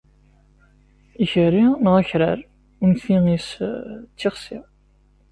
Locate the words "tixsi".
4.19-4.59